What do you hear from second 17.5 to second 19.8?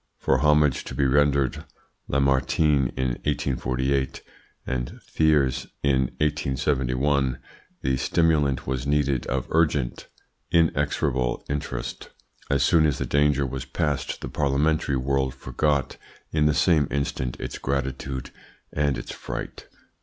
gratitude and its fright."